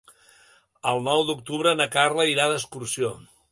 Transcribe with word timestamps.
El 0.91 1.01
nou 1.09 1.21
d'octubre 1.27 1.75
na 1.83 1.89
Carla 1.99 2.27
irà 2.33 2.51
d'excursió. 2.53 3.15